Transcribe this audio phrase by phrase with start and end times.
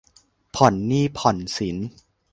[0.55, 1.77] ผ่อนหนี้ผ่อนสิน